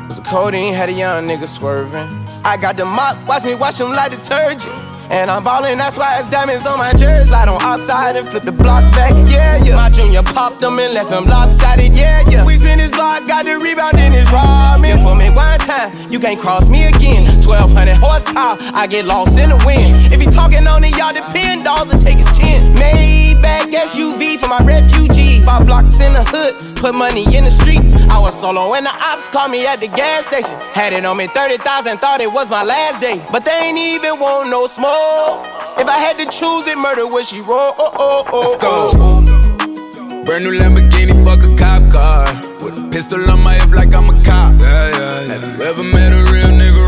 Cause 0.07 0.17
the 0.17 0.24
codeine 0.25 0.75
had 0.75 0.89
a 0.89 0.93
young 0.93 1.27
nigga 1.27 1.48
swerving. 1.48 2.07
I 2.45 2.55
got 2.55 2.77
the 2.77 2.86
mop, 2.86 3.17
watch 3.27 3.43
me 3.43 3.55
wash 3.55 3.79
him 3.79 3.93
like 3.93 4.12
detergent. 4.12 4.88
And 5.10 5.32
I'm 5.32 5.44
ballin', 5.44 5.80
that's 5.80 5.98
why 5.98 6.20
it's 6.20 6.28
diamonds 6.28 6.68
on 6.68 6.78
my 6.78 6.92
jersey. 6.92 7.30
Slide 7.30 7.48
on 7.50 7.60
outside 7.63 8.16
and 8.16 8.28
flip 8.30 8.44
the 8.44 8.51
block 8.51 8.84
back, 8.94 9.12
yeah, 9.28 9.58
yeah. 9.63 9.75
My 9.75 9.89
junior 9.89 10.22
popped 10.22 10.60
them 10.60 10.78
and 10.78 10.94
left 10.94 11.12
him 11.12 11.25
lopsided, 11.25 11.96
yeah, 11.96 12.22
yeah. 12.30 12.46
We 12.46 12.58
spin 12.58 12.78
his 12.78 12.92
block, 12.92 13.25
got 13.25 13.46
the 13.46 13.58
rebound 13.58 13.98
in 13.98 14.13
his 14.13 14.28
ramen. 14.28 15.01
For 15.01 15.16
me 15.16 15.32
one 15.32 15.60
time, 15.60 15.92
you 16.12 16.20
can't 16.20 16.39
cross 16.39 16.70
me 16.70 16.86
again. 16.86 17.38
1200 17.50 17.98
horsepower, 17.98 18.58
I 18.77 18.86
get 18.86 19.06
lost 19.06 19.39
in 19.39 19.50
the 19.50 19.58
wind. 19.65 20.13
If 20.13 20.22
he 20.22 20.27
talking 20.27 20.68
on 20.68 20.84
it, 20.84 20.96
y'all 20.96 21.13
depend, 21.13 21.63
dolls 21.63 21.91
and 21.91 22.00
take 22.00 22.18
his 22.18 22.29
chin. 22.38 22.75
Maybach 22.75 23.74
SUV 23.74 24.38
for 24.38 24.48
my 24.48 24.60
refugees. 24.60 25.44
Five 25.46 25.65
blocks 25.65 26.00
in 26.00 26.13
the 26.13 26.24
hood, 26.29 26.77
put 26.77 26.94
money 26.94 27.25
in 27.36 27.44
the 27.44 27.50
streets. 27.50 27.96
I 28.13 28.20
was 28.20 28.39
solo 28.39 28.70
when 28.70 28.84
the 28.84 28.94
ops 29.01 29.27
called 29.27 29.50
me 29.50 29.65
at 29.65 29.79
the 29.79 29.88
gas 29.88 30.27
station. 30.27 30.53
Had 30.77 30.94
it 30.94 31.03
on 31.06 31.18
me 31.18 31.25
30,000, 31.25 31.98
thought 31.98 32.22
it 32.22 32.32
was 32.32 32.51
my 32.51 32.63
last 32.63 33.01
day. 33.01 33.18
But 33.32 33.46
they 33.46 33.58
ain't 33.65 33.79
even 33.79 34.20
want 34.20 34.50
no 34.50 34.68
smoke. 34.68 35.41
If 35.82 35.88
I 35.88 35.98
had 35.98 36.20
to 36.20 36.25
choose 36.25 36.68
it, 36.68 36.77
murder 36.77 37.08
would 37.08 37.25
she 37.25 37.41
roll? 37.41 37.74
Oh, 37.82 37.91
oh, 37.98 38.24
oh, 38.32 38.39
Let's 38.39 38.56
go. 38.62 38.91
Oh. 38.94 40.24
Brand 40.24 40.44
new 40.44 40.51
Lamborghini, 40.51 41.18
fuck 41.25 41.41
a 41.41 41.56
cop 41.56 41.91
car. 41.91 42.25
With 42.63 42.77
a 42.77 42.89
pistol 42.91 43.32
on 43.32 43.44
my 43.44 43.56
hip 43.56 43.72
like 43.72 43.96
I'm 43.96 44.10
a 44.10 44.24
cop. 44.24 44.62
Yeah, 44.62 44.89
yeah, 44.89 45.22
yeah. 45.25 45.34
Have 45.34 45.60
you 45.60 45.65
ever 45.65 45.84
met 45.84 46.12
a 46.12 46.32
real 46.32 46.51
nigga 46.53 46.70
rock 46.77 46.78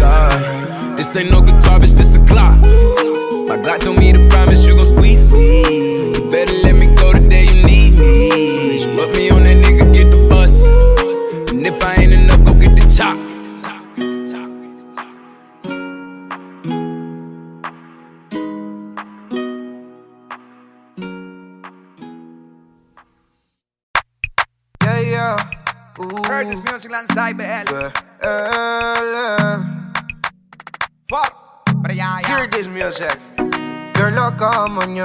star? 0.00 0.96
This 0.96 1.14
ain't 1.16 1.30
no 1.30 1.40
guitar, 1.42 1.78
bitch, 1.78 1.94
this 1.94 2.16
a 2.16 2.20
Glock. 2.20 2.56
My 3.48 3.56
Glock 3.58 3.80
told 3.80 3.98
me 3.98 4.12
to 4.12 4.28
promise 4.30 4.66
you 4.66 4.74
gon' 4.76 4.86
squeeze 4.86 5.22
me. 5.32 6.29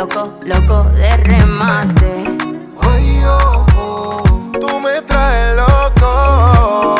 Loco, 0.00 0.32
loco 0.46 0.84
de 0.94 1.14
remate. 1.14 2.24
Ay, 2.80 3.22
oh, 3.26 3.66
oh. 3.76 4.52
Tú 4.58 4.80
me 4.80 5.02
traes 5.02 5.54
loco. 5.54 6.96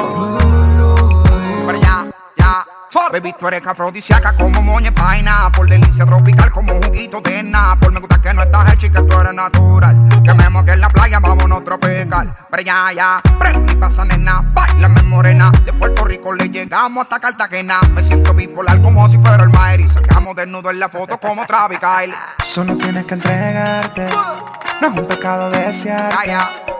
Pero 1.64 1.80
ya, 1.80 2.06
ya. 2.36 2.66
Baby, 3.10 3.34
tú 3.40 3.48
eres 3.48 3.66
afrodisíaca 3.66 4.34
como 4.34 4.60
moña 4.60 4.92
paina. 4.92 5.50
Por 5.56 5.66
delicia 5.66 6.04
tropical 6.04 6.50
como 6.50 6.74
juguito 6.74 7.22
de 7.22 7.50
Por 7.80 7.90
Me 7.90 8.00
gusta 8.00 8.20
que 8.20 8.34
no 8.34 8.42
estás 8.42 8.74
hecha 8.74 8.88
y 8.88 8.90
que 8.90 9.00
tú 9.00 9.18
eres 9.18 9.32
natural. 9.32 9.99
Que 10.24 10.35
me 10.35 10.50
moque 10.50 10.72
en 10.72 10.80
la 10.80 10.88
playa, 10.88 11.18
vámonos 11.18 11.64
tropical. 11.64 12.35
Pero 12.50 12.62
ya, 12.62 12.92
ya. 12.92 13.20
Prende 13.38 13.72
y 13.72 13.76
pasa, 13.76 14.04
nena. 14.04 14.42
Bailame 14.52 15.02
morena. 15.02 15.50
De 15.64 15.72
Puerto 15.72 16.04
Rico 16.04 16.35
le 16.35 16.48
llegamos 16.48 17.04
hasta 17.04 17.20
Cartagena. 17.20 17.80
Me 17.94 18.02
siento 18.02 18.35
bipolar 18.35 18.80
como 18.80 19.09
si 19.09 19.18
fuera 19.18 19.42
el 19.44 19.50
Maer. 19.50 19.80
Y 19.80 19.88
salgamos 19.88 20.37
desnudo 20.37 20.70
en 20.70 20.80
la 20.80 20.88
foto 20.88 21.18
como 21.18 21.46
Travis 21.46 21.80
Kyle. 21.80 22.14
Solo 22.44 22.76
tienes 22.76 23.04
que 23.06 23.14
entregarte. 23.14 24.09
No 24.80 24.88
es 24.88 24.98
un 24.98 25.06
pecado 25.06 25.50
desearte. 25.50 26.79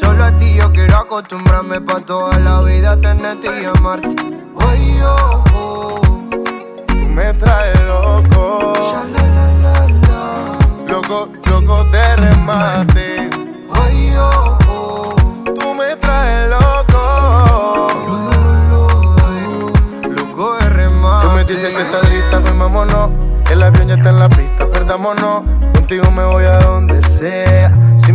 Solo 0.00 0.24
a 0.24 0.36
ti 0.36 0.54
yo 0.54 0.70
quiero 0.72 0.96
acostumbrarme 0.98 1.80
pa' 1.80 2.00
toda 2.00 2.38
la 2.38 2.62
vida 2.62 2.96
tenerte 3.00 3.48
y 3.62 3.64
amarte. 3.64 4.14
Ay, 4.60 5.00
oh, 5.04 5.44
oh. 5.54 6.00
Tú 6.86 7.08
me 7.16 7.32
traes 7.34 7.80
loco. 7.82 8.74
Loco, 10.86 11.28
loco 11.50 11.84
de 11.84 12.16
remate. 12.16 13.30
Ay, 13.72 14.14
oh, 14.18 14.58
oh. 14.68 15.16
Tú 15.58 15.74
me 15.74 15.96
traes 15.96 16.48
loco. 16.48 17.88
Loco 20.08 20.54
de 20.58 20.70
remate. 20.70 21.26
Tú 21.26 21.32
me 21.32 21.44
dices 21.44 21.74
que 21.74 21.82
estás 21.82 22.08
lista, 22.12 22.40
pues 22.40 22.56
vámonos. 22.56 23.10
El 23.50 23.62
avión 23.62 23.88
ya 23.88 23.94
está 23.94 24.10
en 24.10 24.20
la 24.20 24.28
pista, 24.28 24.68
perdámonos. 24.70 25.42
Contigo 25.74 26.10
me 26.12 26.24
voy 26.24 26.44
a 26.44 26.58
donde 26.58 27.02
sea. 27.02 27.72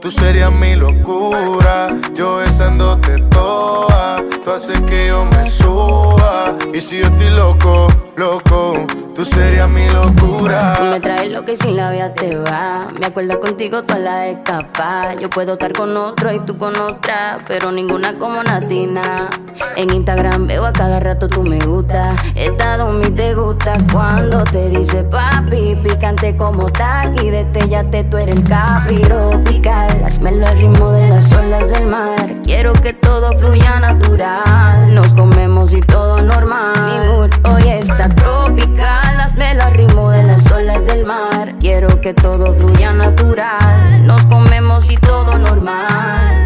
tú 0.00 0.10
serías 0.10 0.52
mi 0.52 0.76
locura. 0.76 1.88
Yo 2.14 2.36
besándote 2.36 3.18
toa. 3.30 4.22
Tú 4.44 4.50
haces 4.50 4.80
que 4.82 5.08
yo 5.08 5.24
me 5.24 5.46
suba. 5.46 6.54
Y 6.72 6.80
si 6.80 6.98
yo 6.98 7.06
estoy 7.06 7.30
loco, 7.30 7.88
loco, 8.18 8.74
tú 9.14 9.24
serías 9.24 9.68
mi 9.68 9.88
locura. 9.90 10.74
Tú 10.76 10.84
me 10.84 10.98
traes 10.98 11.30
lo 11.30 11.44
que 11.44 11.56
sin 11.56 11.76
la 11.76 11.92
vida 11.92 12.12
te 12.12 12.36
va. 12.36 12.86
Me 12.98 13.06
acuerdo 13.06 13.38
contigo 13.38 13.82
toda 13.82 14.00
la 14.00 14.26
escapa. 14.26 15.14
Yo 15.14 15.30
puedo 15.30 15.52
estar 15.52 15.72
con 15.72 15.96
otro 15.96 16.32
y 16.32 16.40
tú 16.40 16.58
con 16.58 16.74
otra, 16.76 17.38
pero 17.46 17.70
ninguna 17.70 18.18
como 18.18 18.42
Natina. 18.42 19.30
En 19.76 19.90
Instagram 19.90 20.48
veo 20.48 20.66
a 20.66 20.72
cada 20.72 20.98
rato 20.98 21.28
tú 21.28 21.44
me 21.44 21.58
gusta. 21.60 22.14
Estado 22.34 22.90
mi 22.90 23.08
te 23.10 23.34
gusta 23.34 23.74
cuando 23.92 24.42
te 24.44 24.68
dice 24.68 25.04
papi. 25.04 25.76
Picante 25.76 26.36
como 26.36 26.66
taqui, 26.66 27.30
te 27.52 28.04
tú 28.04 28.16
eres 28.16 28.34
el 28.34 28.44
capiro 28.48 29.40
pical. 29.44 30.04
Hazmelo 30.04 30.44
al 30.46 30.58
ritmo 30.58 30.90
de 30.90 31.08
las 31.08 31.32
olas 31.32 31.70
del 31.70 31.86
mar. 31.86 32.34
Quiero 32.42 32.72
que 32.72 32.92
todo 32.94 33.30
fluya 33.38 33.78
natural. 33.78 34.92
Nos 34.92 35.12
comemos 35.12 35.72
y 35.72 35.80
todo 35.80 36.20
normal. 36.20 36.72
Mi 36.82 37.06
mood 37.06 37.30
hoy 37.44 37.68
está 37.68 38.07
tropical. 38.14 39.20
Hazmelo 39.20 39.64
al 39.64 39.74
ritmo 39.74 40.10
de 40.10 40.22
las 40.24 40.50
olas 40.52 40.86
del 40.86 41.04
mar. 41.04 41.54
Quiero 41.60 42.00
que 42.00 42.14
todo 42.14 42.54
fluya 42.54 42.92
natural. 42.92 44.06
Nos 44.06 44.24
comemos 44.26 44.90
y 44.90 44.96
todo 44.96 45.38
normal. 45.38 46.44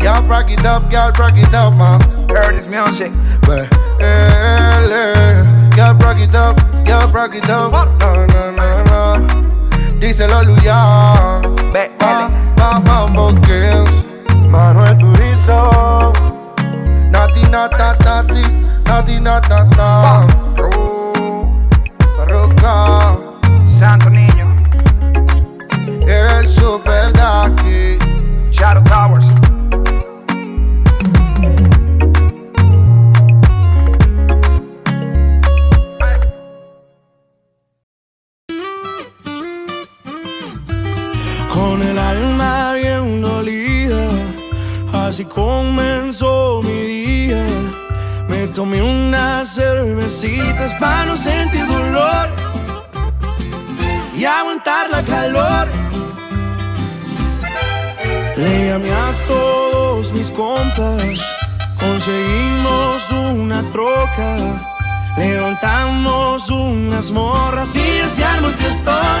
Y'all 0.00 0.22
rock 0.28 0.50
it 0.50 0.64
up, 0.64 0.90
y'all 0.90 1.12
rock 1.18 1.36
it 1.36 1.52
up, 1.54 1.74
man. 1.74 2.00
Heard 2.30 2.54
this 2.54 2.68
music. 2.68 3.12
Well, 3.46 3.66
y'all 5.76 5.94
rock 5.98 6.20
it 6.20 6.34
up, 6.34 6.56
y'all 6.86 7.10
rock 7.10 7.34
it 7.34 7.48
up. 7.50 7.72
No, 8.00 8.26
no, 8.26 8.50
no, 8.52 8.84
no. 8.84 9.26
Díselo, 10.00 10.42
Luya. 10.44 11.40
Mambo 12.86 13.28
Kings. 13.42 14.04
Manuel 14.48 14.96
Turizo. 14.96 16.12
Nati, 17.10 17.42
nat, 17.50 17.76
nat, 17.78 17.98
nati. 18.04 18.57
Nati, 18.88 19.20
nat, 19.20 19.46
nat. 19.48 19.68
Parroca. 22.16 23.18
Santo 23.62 24.08
Niño. 24.08 24.54
El 26.06 26.48
super 26.48 27.12
aquí. 27.20 27.98
Shadow 28.50 28.82
Towers. 28.84 29.37
Tomé 48.58 48.82
unas 48.82 49.54
cervecitas 49.54 50.74
para 50.80 51.04
no 51.04 51.16
sentir 51.16 51.64
dolor 51.64 52.28
y 54.16 54.24
aguantar 54.24 54.90
la 54.90 55.00
calor. 55.04 55.68
Le 58.36 58.68
llamé 58.68 58.90
a 58.90 59.12
todos 59.28 60.10
mis 60.10 60.28
compas, 60.30 61.20
conseguimos 61.78 63.12
una 63.12 63.62
troca, 63.70 64.36
levantamos 65.16 66.50
unas 66.50 67.12
morras 67.12 67.76
y 67.76 68.08
se 68.08 68.24
armó 68.24 68.48
el 68.48 68.54
fiestón. 68.54 69.20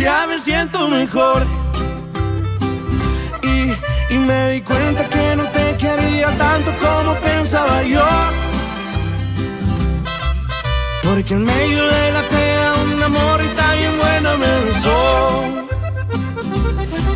Ya 0.00 0.26
me 0.26 0.38
siento 0.38 0.88
mejor 0.88 1.46
y, 3.42 4.14
y 4.14 4.16
me 4.16 4.52
di 4.52 4.62
cuenta 4.62 5.06
que 5.06 5.36
no 5.36 5.51
quería 6.22 6.38
tanto 6.38 6.70
como 6.78 7.14
pensaba 7.16 7.82
yo. 7.82 8.04
Porque 11.02 11.34
en 11.34 11.44
medio 11.44 11.84
de 11.84 12.12
la 12.12 12.22
pena 12.22 12.74
una 12.94 13.08
morrita 13.08 13.74
bien 13.74 13.98
buena 13.98 14.36
me 14.36 14.64
besó 14.64 15.44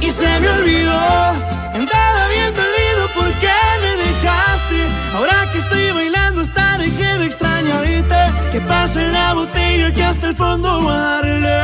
y 0.01 0.11
se 0.11 0.41
me 0.41 0.49
olvidó. 0.49 1.01
Andaba 1.75 2.29
bien 2.35 2.53
dolido 2.55 3.03
porque 3.15 3.53
me 3.83 3.97
dejaste. 4.05 4.79
Ahora 5.15 5.49
que 5.53 5.59
estoy 5.59 5.91
bailando, 5.93 6.41
hasta 6.41 6.79
dejé 6.79 7.19
de 7.19 7.27
extrañarte. 7.27 8.21
Que 8.53 8.61
pase 8.61 9.07
la 9.13 9.35
botella 9.35 9.93
que 9.93 10.03
hasta 10.03 10.29
el 10.29 10.37
fondo 10.37 10.81
voy 10.81 10.93
a 10.93 10.97
darle. 10.97 11.63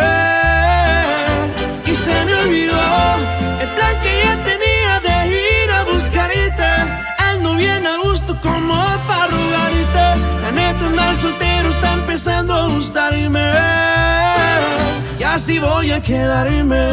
Y 1.86 1.96
se 1.96 2.24
me 2.24 2.34
olvidó 2.34 2.80
el 3.60 3.68
plan 3.76 3.94
que 4.02 4.22
ya 4.24 4.44
tenía 4.44 4.61
bien 7.62 7.86
a 7.86 7.96
gusto 7.98 8.36
como 8.40 8.74
para 9.06 9.26
rogarte. 9.28 10.06
La 10.42 10.50
neta, 10.52 10.86
andar 10.86 11.14
soltero 11.14 11.68
está 11.70 11.94
empezando 11.94 12.54
a 12.54 12.66
gustarme. 12.68 13.52
Y 15.18 15.22
así 15.22 15.58
voy 15.58 15.92
a 15.92 16.00
quedarme. 16.00 16.84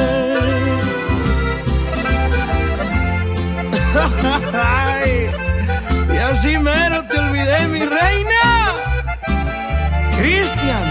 Y 6.13 6.17
así 6.17 6.57
mero 6.57 7.03
te 7.09 7.19
olvidé, 7.19 7.67
mi 7.67 7.83
reina. 7.97 8.43
Cristian 10.17 10.88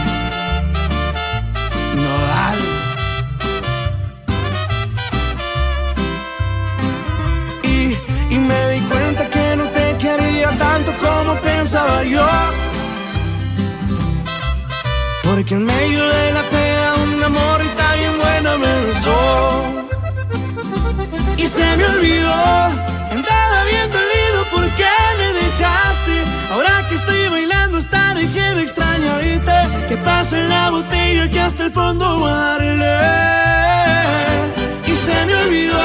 como 11.28 11.40
pensaba 11.40 12.02
yo. 12.04 12.26
Porque 15.22 15.54
en 15.54 15.64
medio 15.64 16.02
de 16.08 16.32
la 16.32 16.42
pena 16.42 16.94
una 17.14 17.28
morrita 17.28 17.84
bien 17.98 18.14
buena 18.18 18.56
me 18.56 18.72
besó 18.86 19.20
y 21.36 21.46
se 21.46 21.76
me 21.76 21.84
olvidó. 21.84 22.34
Andaba 23.14 23.58
bien 23.72 23.88
dolido 23.98 24.38
porque 24.54 24.88
me 25.18 25.28
dejaste. 25.40 26.16
Ahora 26.52 26.86
que 26.88 26.94
estoy 26.94 27.28
bailando, 27.28 27.78
hasta 27.78 28.14
dejé 28.14 28.54
de 28.56 28.62
extrañarte. 28.62 29.58
Que 29.88 29.96
pase 29.98 30.42
la 30.48 30.70
botella 30.70 31.28
que 31.28 31.40
hasta 31.40 31.64
el 31.66 31.72
fondo 31.72 32.06
darle. 32.26 32.96
Y 34.86 34.96
se 34.96 35.26
me 35.26 35.34
olvidó 35.44 35.80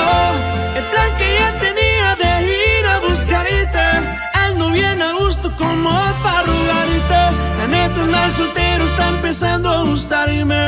el 0.77 0.83
plan 0.91 1.09
que 1.17 1.27
ya 1.39 1.59
tenía 1.59 1.92
Ando 4.63 4.75
bien 4.75 5.01
a 5.01 5.11
gusto 5.11 5.51
como 5.57 5.89
para 6.23 6.43
rogarte. 6.43 7.37
La 7.57 7.67
neta, 7.67 8.01
andar 8.01 8.31
soltero 8.31 8.85
está 8.85 9.09
empezando 9.09 9.69
a 9.69 9.83
gustarme. 9.83 10.67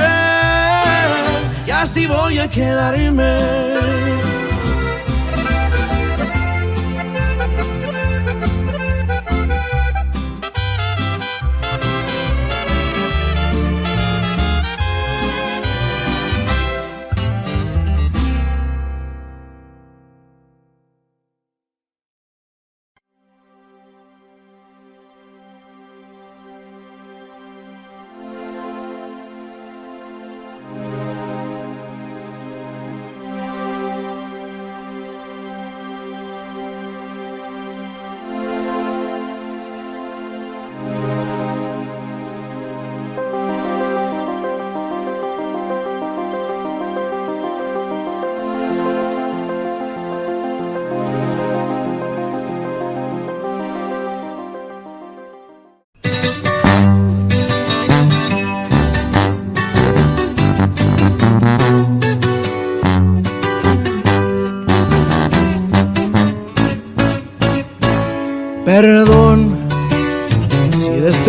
Y 1.66 1.72
así 1.72 2.06
voy 2.06 2.40
a 2.40 2.50
quedarme. 2.50 4.25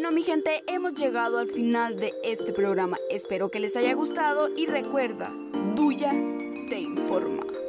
Bueno, 0.00 0.14
mi 0.14 0.22
gente, 0.22 0.64
hemos 0.66 0.94
llegado 0.94 1.38
al 1.40 1.48
final 1.48 2.00
de 2.00 2.14
este 2.24 2.54
programa. 2.54 2.96
Espero 3.10 3.50
que 3.50 3.60
les 3.60 3.76
haya 3.76 3.92
gustado 3.92 4.48
y 4.56 4.64
recuerda, 4.64 5.30
Duya 5.76 6.12
te 6.70 6.78
informa. 6.78 7.59